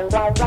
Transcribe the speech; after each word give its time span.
Wow. 0.00 0.38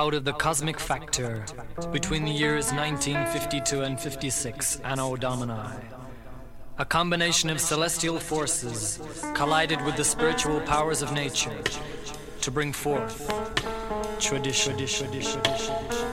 Out 0.00 0.14
of 0.14 0.24
the 0.24 0.32
cosmic 0.32 0.80
factor 0.80 1.44
between 1.92 2.24
the 2.24 2.30
years 2.30 2.72
1952 2.72 3.82
and 3.82 4.00
56, 4.00 4.80
Anno 4.80 5.14
Domini. 5.14 5.60
A 6.78 6.86
combination 6.86 7.50
of 7.50 7.60
celestial 7.60 8.18
forces 8.18 8.98
collided 9.34 9.84
with 9.84 9.96
the 9.96 10.04
spiritual 10.04 10.62
powers 10.62 11.02
of 11.02 11.12
nature 11.12 11.62
to 12.40 12.50
bring 12.50 12.72
forth 12.72 13.14
tradition. 14.18 14.74
tradition. 14.78 16.09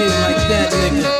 Like 0.00 0.40
that, 0.48 0.72
nigga. 0.72 1.12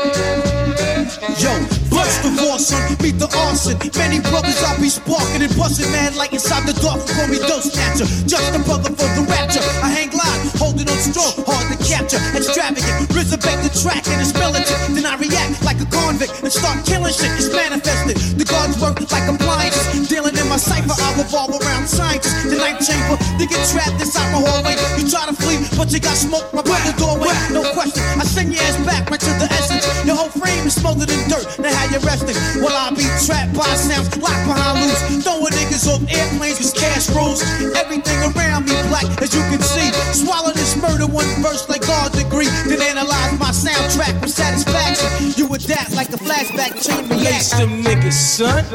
Yo, 1.37 1.81
Bust 1.91 2.23
the 2.23 2.57
son, 2.57 2.97
beat 2.97 3.19
the 3.21 3.29
arson. 3.45 3.77
Many 3.93 4.23
brothers 4.25 4.57
I 4.63 4.73
be 4.81 4.89
sparking 4.89 5.45
and 5.45 5.53
busting 5.53 5.85
mad 5.91 6.15
like 6.15 6.33
inside 6.33 6.65
the 6.65 6.73
dark. 6.81 7.03
Call 7.13 7.27
me 7.29 7.37
Dose 7.37 7.69
Snatcher, 7.69 8.09
just 8.25 8.57
a 8.57 8.59
brother 8.65 8.89
for 8.89 9.05
the 9.13 9.21
rapture. 9.29 9.61
I 9.85 9.93
hang 9.93 10.09
live, 10.09 10.49
holding 10.57 10.89
on 10.89 10.97
strong, 10.97 11.29
hard 11.45 11.67
to 11.69 11.77
capture. 11.85 12.17
Extravagant, 12.33 13.05
resurrect 13.13 13.61
the 13.61 13.69
track 13.69 14.01
and 14.09 14.17
it's 14.17 14.33
militant. 14.33 14.97
Then 14.97 15.05
I 15.05 15.13
react 15.21 15.61
like 15.61 15.77
a 15.77 15.87
convict 15.93 16.41
and 16.41 16.49
start 16.49 16.81
killing 16.89 17.13
shit. 17.13 17.29
It's 17.37 17.53
manifested. 17.53 18.17
The 18.39 18.45
guards 18.49 18.81
work 18.81 18.97
like 19.13 19.29
appliances. 19.29 20.09
Dealing 20.09 20.33
in 20.33 20.40
my 20.51 20.59
cipher, 20.59 20.91
I 20.91 21.15
revolve 21.15 21.55
around 21.55 21.87
scientists. 21.87 22.43
The 22.43 22.59
night 22.59 22.83
chamber, 22.83 23.15
they 23.39 23.47
get 23.47 23.63
trapped 23.71 23.95
inside 24.03 24.27
my 24.35 24.43
hallway. 24.43 24.75
You 24.99 25.07
try 25.07 25.23
to 25.23 25.31
flee, 25.31 25.63
but 25.79 25.87
you 25.95 26.03
got 26.03 26.19
smoke 26.19 26.51
right 26.51 26.67
by 26.67 26.75
the 26.83 26.91
doorway. 26.99 27.31
No 27.55 27.63
question, 27.71 28.03
I 28.19 28.27
send 28.27 28.51
your 28.51 28.59
ass 28.67 28.75
back 28.83 29.07
right 29.07 29.23
to 29.23 29.31
the 29.39 29.47
essence. 29.47 29.87
Your 30.03 30.19
whole 30.19 30.27
frame 30.27 30.67
is 30.67 30.75
smothered 30.75 31.07
in 31.07 31.23
dirt. 31.31 31.47
Now 31.55 31.71
how 31.71 31.87
you 31.87 32.03
resting? 32.03 32.35
Well, 32.59 32.75
I 32.75 32.91
be 32.91 33.07
trapped 33.23 33.55
by 33.55 33.63
sounds 33.79 34.11
locked 34.19 34.43
behind 34.43 34.83
loops. 34.83 35.23
Throwing 35.23 35.55
niggas 35.55 35.87
off 35.87 36.03
airplanes 36.11 36.59
with 36.59 36.75
cash 36.75 37.07
rules. 37.15 37.39
Everything 37.79 38.19
around 38.19 38.67
me 38.67 38.75
black, 38.91 39.07
as 39.23 39.31
you 39.31 39.39
can 39.47 39.63
see. 39.63 39.87
Swallow 40.11 40.51
this 40.51 40.75
murder 40.75 41.07
one 41.07 41.31
verse 41.39 41.63
like 41.71 41.87
God's 41.87 42.19
degree. 42.19 42.51
Then 42.67 42.83
analyze 42.83 43.39
my 43.39 43.55
soundtrack 43.55 44.19
with 44.19 44.35
satisfaction. 44.35 45.31
You 45.39 45.47
adapt 45.55 45.95
like 45.95 46.11
a 46.11 46.19
flashback 46.19 46.75
chain 46.83 47.07
reaction. 47.07 47.55
them 47.55 47.87
niggas, 47.87 48.19
son. 48.19 48.67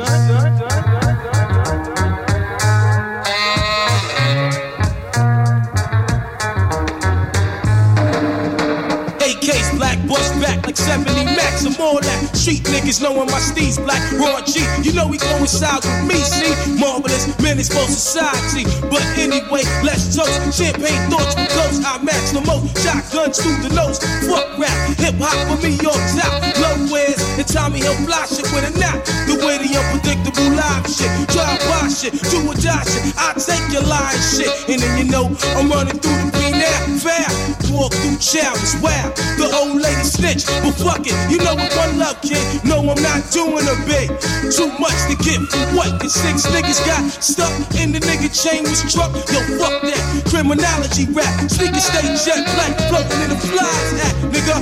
Back 10.08 10.35
70 10.76 11.24
max 11.36 11.64
or 11.64 11.72
more 11.80 12.00
that. 12.00 12.36
Street 12.36 12.62
niggas 12.68 13.02
knowing 13.02 13.26
my 13.26 13.40
steez 13.40 13.80
black, 13.82 14.00
raw 14.20 14.40
G. 14.44 14.60
You 14.84 14.92
know 14.92 15.08
we 15.08 15.18
coincide 15.18 15.82
with 15.82 16.04
me, 16.06 16.20
see? 16.20 16.52
Marvelous, 16.78 17.26
for 17.72 17.88
society. 17.88 18.64
But 18.92 19.02
anyway, 19.16 19.64
let's 19.82 20.14
toast. 20.14 20.36
Champagne 20.52 21.00
thoughts 21.10 21.34
with 21.34 21.48
close. 21.50 21.80
I 21.84 22.02
match 22.02 22.30
the 22.36 22.42
most. 22.44 22.76
Shotguns 22.84 23.40
through 23.40 23.58
the 23.64 23.72
nose. 23.74 23.98
Fuck 24.28 24.58
rap, 24.58 24.76
hip 25.00 25.16
hop 25.16 25.36
for 25.48 25.58
me 25.64 25.74
on 25.80 26.00
top. 26.14 26.36
Nowhere's 26.60 27.20
and 27.38 27.48
Tommy 27.48 27.80
Hill 27.80 27.96
fly 28.04 28.26
shit 28.26 28.46
with 28.52 28.68
a 28.68 28.72
knot. 28.78 29.00
The 29.28 29.40
way 29.44 29.56
the 29.58 29.72
unpredictable 29.72 30.52
live 30.52 30.84
shit. 30.88 31.10
Drive 31.32 31.60
by 31.68 31.88
shit, 31.88 32.12
do 32.30 32.44
or 32.44 32.54
die 32.54 32.84
shit. 32.84 33.16
I 33.16 33.32
take 33.36 33.64
your 33.72 33.84
lying 33.84 34.20
shit. 34.20 34.52
And 34.68 34.80
then 34.80 34.92
you 35.00 35.06
know 35.10 35.32
I'm 35.56 35.70
running 35.70 35.98
through 35.98 36.20
the 36.24 36.30
beat 36.36 36.56
now. 36.56 36.98
Fair. 37.00 37.28
Walk 37.72 37.92
through 37.92 38.20
showers, 38.20 38.76
wow. 38.80 39.12
The 39.36 39.52
old 39.52 39.80
lady 39.80 40.04
snitch, 40.04 40.48
but 40.66 40.74
fuck 40.82 41.06
it, 41.06 41.14
you 41.30 41.38
know 41.38 41.54
what 41.54 41.74
one 41.76 41.98
love, 41.98 42.20
kid. 42.22 42.64
No, 42.64 42.78
I'm 42.80 43.00
not 43.02 43.30
doing 43.30 43.66
a 43.66 43.76
bit. 43.86 44.10
Too 44.50 44.70
much 44.78 44.98
to 45.06 45.16
get 45.22 45.40
what 45.74 46.00
the 46.00 46.08
six 46.08 46.46
niggas 46.46 46.84
got 46.86 47.10
stuck 47.22 47.52
in 47.78 47.92
the 47.92 48.00
nigga 48.00 48.28
chain 48.30 48.62
was 48.64 48.82
truck. 48.92 49.14
Yo, 49.14 49.40
fuck 49.58 49.82
that 49.82 50.22
criminology 50.28 51.06
rap. 51.12 51.50
Sneaker 51.50 51.80
stay 51.80 52.06
jet 52.24 52.44
black, 52.54 52.74
floating 52.88 53.22
in 53.22 53.30
the 53.30 53.36
flies 53.36 53.92
hat, 54.00 54.14
nigga. 54.32 54.56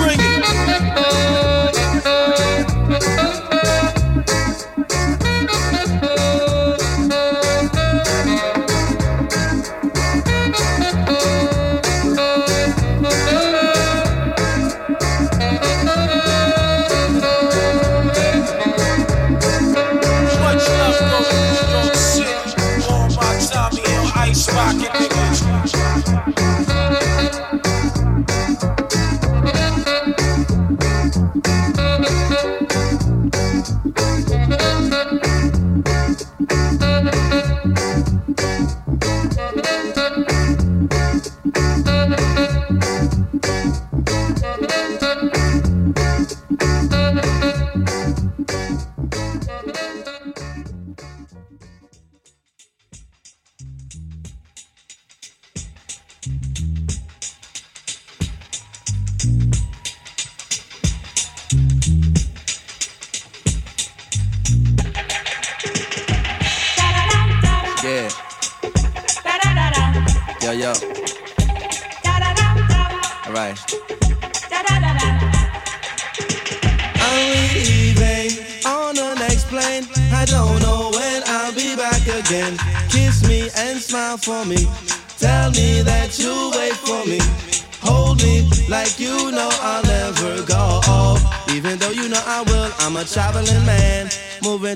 Bring 0.00 0.18
it. 0.20 1.61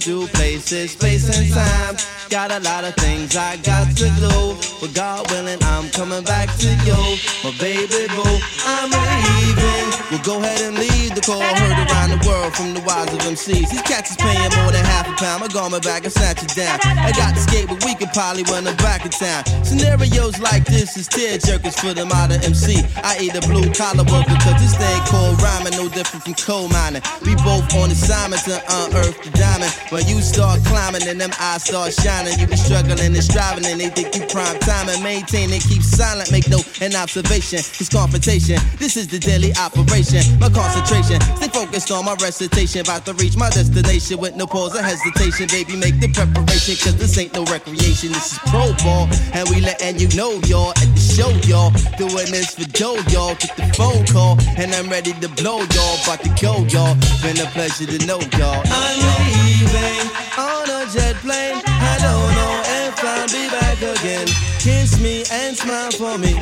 Places, 0.01 0.93
space 0.93 1.39
and 1.39 1.53
time. 1.53 1.97
Got 2.29 2.51
a 2.51 2.61
lot 2.61 2.85
of 2.85 2.95
things 2.97 3.37
I 3.37 3.57
got 3.57 3.89
to 3.97 4.09
do. 4.21 4.57
But 4.81 4.95
God 4.95 5.31
willing, 5.31 5.63
I'm 5.63 5.89
coming 5.91 6.25
back 6.25 6.55
to 6.59 6.69
you. 6.85 7.17
My 7.43 7.57
baby 7.59 8.07
boo, 8.15 8.39
I'm 8.65 8.91
leaving. 8.91 9.86
We'll 10.11 10.23
go 10.23 10.39
ahead 10.39 10.63
and 10.63 10.79
leave 10.79 11.19
the 11.19 11.21
call 11.21 11.43
heard 11.43 11.79
around 11.83 12.15
the 12.15 12.23
world 12.23 12.55
from 12.55 12.79
the 12.79 12.83
wise 12.87 13.11
of 13.11 13.19
MCs. 13.27 13.75
These 13.75 13.83
cats 13.83 14.15
is 14.15 14.17
paying 14.17 14.39
more 14.63 14.71
than 14.71 14.85
half 14.87 15.11
a 15.11 15.15
pound. 15.19 15.43
My 15.43 15.81
back 15.81 16.05
and 16.05 16.13
snatch 16.13 16.47
it 16.47 16.55
down. 16.55 16.79
I 17.03 17.11
got 17.11 17.35
the 17.35 17.43
skate, 17.43 17.67
but 17.67 17.83
we 17.83 17.97
could 17.99 18.15
probably 18.15 18.45
run 18.45 18.63
them 18.63 18.77
back 18.77 19.03
in 19.03 19.11
town. 19.11 19.43
Scenarios 19.67 20.39
like 20.39 20.65
this 20.65 20.97
is 20.97 21.09
tear 21.09 21.39
jerkers 21.43 21.75
for 21.75 21.91
the 21.91 22.07
modern 22.07 22.39
MC. 22.45 22.87
I 23.03 23.19
eat 23.19 23.35
a 23.35 23.43
blue 23.51 23.67
collar 23.75 24.07
worker 24.07 24.31
because 24.31 24.63
this 24.63 24.79
thing 24.79 25.01
called 25.11 25.43
rhyming 25.43 25.75
no 25.75 25.91
different 25.91 26.23
from 26.23 26.39
coal 26.39 26.69
mining. 26.71 27.03
We 27.27 27.35
both 27.43 27.67
on 27.75 27.91
assignment 27.91 28.47
to 28.47 28.63
unearth 28.63 29.19
the 29.27 29.35
diamond. 29.35 29.75
When 29.91 30.07
you 30.07 30.23
start 30.23 30.63
climbing 30.71 31.03
and 31.11 31.19
them 31.19 31.35
eyes 31.43 31.67
start 31.67 31.91
shining, 31.91 32.39
you 32.39 32.47
be 32.47 32.55
struggling 32.55 33.11
and 33.11 33.25
striving 33.27 33.67
and 33.67 33.81
they 33.81 33.91
think 33.91 34.15
you 34.15 34.23
prime 34.31 34.55
time 34.63 34.87
and 34.87 35.03
maintain 35.03 35.51
and 35.51 35.63
keep 35.67 35.83
silent. 35.83 36.31
Make 36.31 36.47
no 36.47 36.63
an 36.79 36.95
observation. 36.95 37.59
It's 37.59 37.91
confrontation. 37.91 38.63
This 38.79 38.95
is 38.95 39.11
the 39.11 39.19
daily 39.19 39.51
operation. 39.59 39.96
My 39.97 40.51
concentration. 40.53 41.19
Stay 41.41 41.49
focused 41.49 41.91
on 41.91 42.05
my 42.05 42.13
recitation. 42.21 42.83
About 42.83 43.07
to 43.07 43.15
reach 43.15 43.35
my 43.35 43.49
destination 43.49 44.19
with 44.19 44.37
no 44.37 44.47
pause 44.47 44.77
or 44.77 44.83
hesitation. 44.83 45.49
Baby, 45.49 45.75
make 45.75 45.99
the 46.01 46.13
preparation. 46.13 46.77
Cause 46.77 46.97
this 46.97 47.17
ain't 47.17 47.33
no 47.33 47.45
recreation. 47.45 48.13
This 48.13 48.33
is 48.33 48.39
pro 48.53 48.77
ball. 48.85 49.09
And 49.33 49.49
we 49.49 49.63
letting 49.63 49.99
you 49.99 50.09
know, 50.15 50.37
y'all, 50.45 50.77
at 50.77 50.89
the 50.93 51.01
show, 51.01 51.33
y'all. 51.49 51.73
Doing 51.97 52.29
this 52.29 52.55
for 52.55 52.69
Joe, 52.77 53.01
y'all. 53.09 53.37
Get 53.41 53.57
the 53.57 53.73
phone 53.73 54.05
call. 54.05 54.37
And 54.61 54.75
I'm 54.75 54.91
ready 54.91 55.15
to 55.15 55.29
blow, 55.31 55.65
y'all. 55.73 55.97
About 56.05 56.21
to 56.25 56.31
go, 56.45 56.61
y'all. 56.69 56.93
Been 57.25 57.41
a 57.41 57.49
pleasure 57.57 57.89
to 57.89 57.97
know, 58.05 58.21
y'all. 58.37 58.61
I'm 58.69 59.01
leaving 59.01 60.13
on 60.37 60.69
a 60.77 60.85
jet 60.93 61.17
plane. 61.25 61.57
I 61.65 61.97
don't 62.05 62.31
know 62.37 62.55
if 62.85 63.01
I'll 63.01 63.29
be 63.33 63.49
back 63.49 63.81
again. 63.81 64.29
Kiss 64.61 65.01
me 65.01 65.25
and 65.33 65.57
smile 65.57 65.91
for 65.93 66.19
me. 66.19 66.37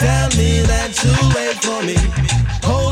Tell 0.00 0.28
me 0.40 0.64
that 0.72 0.96
you 1.04 1.12
wait 1.36 1.60
for 1.60 1.84
me. 1.84 2.00
Hold 2.64 2.83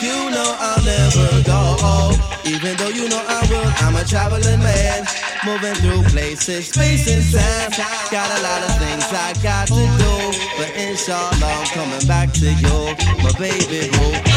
you 0.00 0.30
know 0.30 0.56
I'll 0.58 0.84
never 0.84 1.42
go. 1.42 2.12
Even 2.44 2.76
though 2.76 2.88
you 2.88 3.08
know 3.08 3.22
I 3.26 3.46
will, 3.50 3.70
I'm 3.84 3.96
a 3.96 4.04
traveling 4.04 4.60
man. 4.60 5.04
Moving 5.44 5.74
through 5.74 6.02
places, 6.10 6.68
space 6.68 7.06
and 7.08 7.24
time. 7.32 7.70
Got 8.10 8.30
a 8.38 8.42
lot 8.42 8.62
of 8.62 8.78
things 8.78 9.04
I 9.12 9.34
got 9.42 9.66
to 9.68 9.74
do. 9.74 10.38
but 10.56 10.70
inshallah 10.76 11.34
I'm 11.42 11.66
coming 11.66 12.06
back 12.06 12.32
to 12.34 12.46
you, 12.46 12.94
my 13.22 13.32
baby 13.38 13.90
boo. 13.90 14.31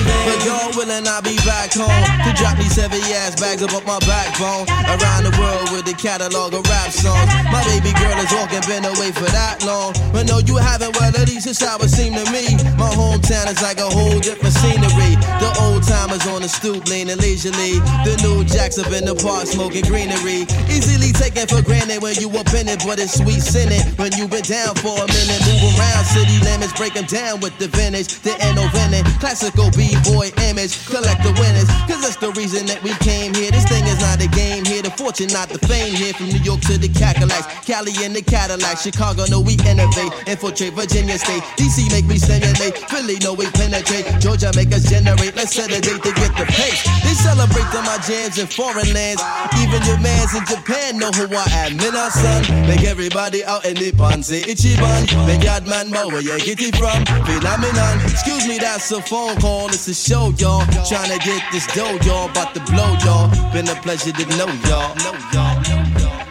Leaving. 0.00 0.24
But 0.24 0.38
God 0.44 0.76
willing, 0.76 1.06
I'll 1.06 1.22
be 1.22 1.36
back 1.44 1.72
home 1.72 1.90
to 2.24 2.30
drop 2.36 2.56
these 2.56 2.76
heavy 2.76 3.00
ass 3.12 3.40
bags 3.40 3.62
up 3.62 3.74
on 3.74 3.84
my 3.84 3.98
backbone. 4.00 4.68
Around 4.88 5.24
the 5.28 5.34
world 5.36 5.70
with 5.72 5.84
the 5.84 5.94
catalog 5.94 6.54
of 6.54 6.64
rap 6.68 6.90
songs. 6.90 7.28
My 7.52 7.60
baby 7.68 7.92
girl 8.00 8.16
is 8.18 8.32
walking, 8.32 8.64
been 8.66 8.84
away 8.84 9.12
for 9.12 9.28
that 9.32 9.64
long. 9.64 9.92
But 10.12 10.26
no, 10.26 10.38
you 10.38 10.56
haven't, 10.56 10.96
well, 10.98 11.12
at 11.12 11.28
least 11.28 11.46
it's 11.46 11.60
how 11.60 11.78
it 11.78 11.90
seemed 11.90 12.16
to 12.16 12.24
me. 12.32 12.56
My 12.80 12.88
hometown 12.90 13.50
is 13.50 13.60
like 13.62 13.78
a 13.78 13.88
whole 13.88 14.20
different 14.20 14.54
scenery. 14.56 15.20
The 15.40 15.50
old 15.60 15.84
timers 15.84 16.26
on 16.28 16.42
the 16.42 16.48
stoop, 16.48 16.86
leaning 16.88 17.18
leisurely. 17.18 17.80
The 18.06 18.16
new 18.24 18.44
jacks 18.44 18.78
up 18.78 18.92
in 18.92 19.04
the 19.04 19.14
park, 19.14 19.46
smoking 19.46 19.84
greenery. 19.84 20.48
Easily 20.70 21.12
taken 21.12 21.46
for 21.46 21.62
granted 21.62 22.00
when 22.02 22.16
you 22.16 22.30
up 22.38 22.48
in 22.54 22.68
it, 22.68 22.80
but 22.84 22.98
it's 22.98 23.18
sweet 23.20 23.42
sinning. 23.42 23.82
When 24.00 24.12
you 24.16 24.28
been 24.28 24.46
down 24.46 24.74
for 24.80 24.96
a 24.96 25.06
minute, 25.06 25.40
move 25.44 25.76
around 25.76 26.04
city 26.06 26.38
limits, 26.44 26.72
break 26.74 26.94
them 26.94 27.06
down 27.06 27.40
with 27.40 27.56
the 27.58 27.68
vintage. 27.68 28.20
The 28.22 28.34
innovative, 28.40 29.06
classical 29.20 29.70
B-boy 29.90 30.30
image. 30.46 30.78
Collect 30.86 31.22
the 31.26 31.34
winners, 31.42 31.66
cause 31.90 31.98
that's 32.06 32.16
the 32.22 32.30
reason 32.38 32.66
that 32.70 32.78
we 32.86 32.94
came 33.02 33.34
here. 33.34 33.50
This 33.50 33.66
thing 33.66 33.82
is 33.90 33.98
not 33.98 34.22
a 34.22 34.30
game 34.30 34.64
here, 34.64 34.82
the 34.82 34.90
fortune, 34.94 35.28
not 35.34 35.48
the 35.50 35.58
fame 35.66 35.94
here. 35.94 36.14
From 36.14 36.30
New 36.30 36.42
York 36.46 36.60
to 36.70 36.78
the 36.78 36.86
Cadillacs, 36.88 37.46
Cali 37.66 37.90
and 38.06 38.14
the 38.14 38.22
Cadillac, 38.22 38.78
Chicago, 38.78 39.26
know 39.26 39.40
we 39.42 39.58
innovate, 39.66 40.14
infiltrate 40.30 40.74
Virginia 40.78 41.18
State. 41.18 41.42
DC 41.58 41.90
make 41.90 42.06
me 42.06 42.18
stimulate, 42.18 42.78
Philly 42.86 43.18
know 43.18 43.34
we 43.34 43.50
penetrate, 43.50 44.06
Georgia 44.22 44.54
make 44.54 44.70
us 44.70 44.86
generate. 44.86 45.34
Let's 45.34 45.54
set 45.54 45.74
a 45.74 45.80
date 45.82 46.02
to 46.02 46.12
get 46.14 46.30
the 46.38 46.46
pace. 46.46 46.86
They 47.02 47.14
celebrate 47.18 47.66
to 47.74 47.82
my 47.82 47.98
jams 48.06 48.38
in 48.38 48.46
foreign 48.46 48.94
lands. 48.94 49.22
Even 49.58 49.82
your 49.90 49.98
mans 49.98 50.34
in 50.38 50.46
Japan 50.46 50.98
know 50.98 51.10
who 51.10 51.26
I 51.34 51.66
am. 51.66 51.74
In 51.82 51.94
our 51.98 52.10
son, 52.14 52.46
make 52.70 52.84
everybody 52.86 53.42
out 53.44 53.66
in 53.66 53.74
pan 53.98 54.22
say 54.22 54.42
Ichiban. 54.42 55.10
Make 55.26 55.42
yard 55.42 55.66
man 55.66 55.90
know 55.90 56.06
where 56.08 56.22
you 56.22 56.38
get 56.38 56.60
it 56.60 56.76
from. 56.76 57.02
Phenomenon. 57.26 57.98
Excuse 58.06 58.46
me, 58.46 58.58
that's 58.58 58.90
a 58.92 59.02
phone 59.02 59.36
call. 59.40 59.68
It's 59.68 59.79
a 59.88 59.94
show, 59.94 60.32
y'all. 60.36 60.64
Trying 60.86 61.10
to 61.10 61.18
get 61.24 61.42
this 61.52 61.66
dough, 61.68 61.98
y'all. 62.04 62.28
About 62.30 62.54
to 62.54 62.60
blow, 62.60 62.96
y'all. 63.04 63.30
Been 63.52 63.68
a 63.68 63.74
pleasure 63.76 64.12
to 64.12 64.26
know 64.36 64.46
y'all. 64.68 64.92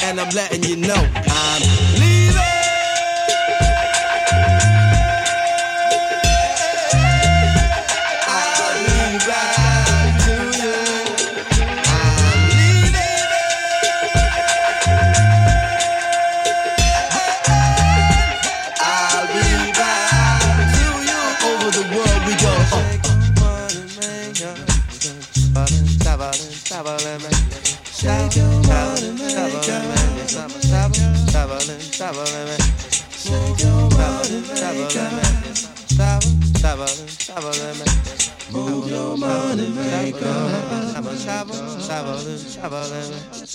And 0.02 0.20
I'm 0.20 0.30
letting 0.36 0.64
you 0.64 0.76
know 0.76 0.96
I'm 0.96 1.99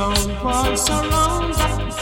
stone 0.00 0.42
wall 0.42 0.76
surrounds 0.78 1.60
us. 1.60 2.00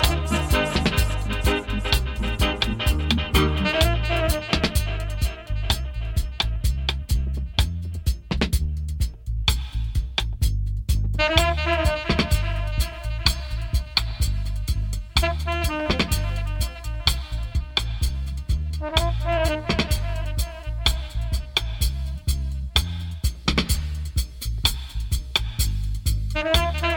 Thank 26.34 26.87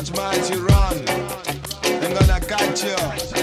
Dodge 0.00 0.16
mighty 0.16 0.56
run. 0.56 1.04
They're 1.82 2.14
gonna 2.14 2.40
catch 2.40 2.84
you. 2.84 3.39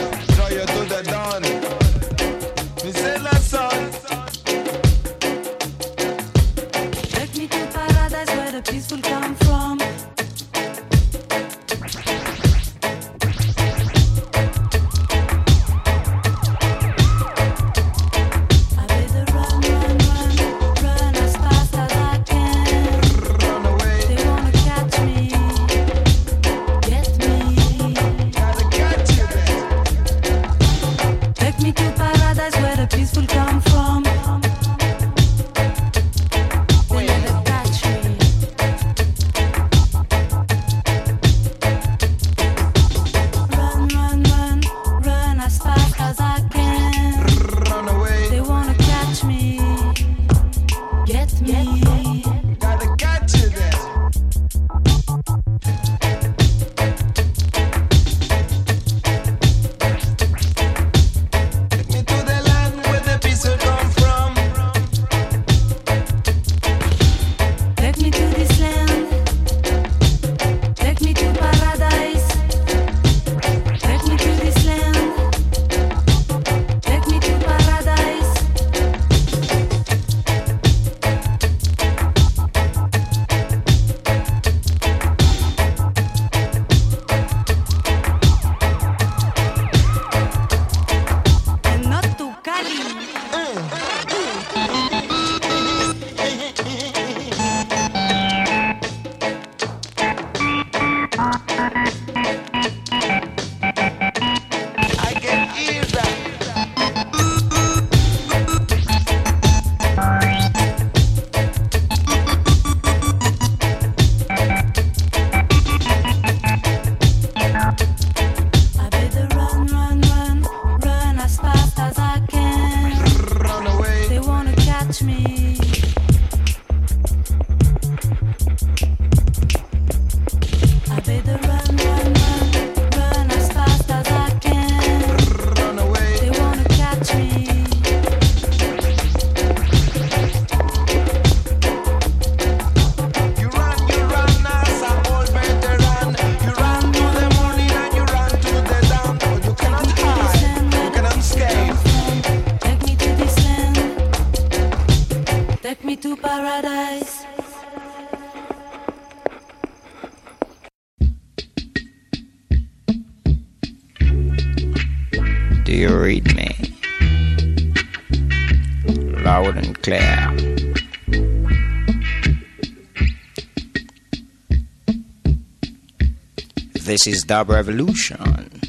This 176.97 177.05
is 177.05 177.23
Dub 177.25 177.49
Revolution. 177.51 178.59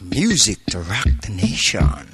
Music 0.00 0.64
to 0.70 0.78
rock 0.78 1.06
the 1.20 1.32
nation. 1.32 2.11